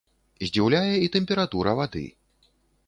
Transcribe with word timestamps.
Здзіўляе 0.47 0.95
і 1.05 1.11
тэмпература 1.17 1.79
вады. 1.83 2.05